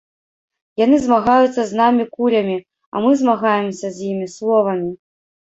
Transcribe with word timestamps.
Яны 0.83 0.97
змагаюцца 1.03 1.61
з 1.71 1.77
намі 1.81 2.03
кулямі, 2.15 2.57
а 2.93 3.03
мы 3.05 3.11
змагаемся 3.21 3.87
з 3.99 4.11
імі 4.15 4.27
словамі. 4.39 4.91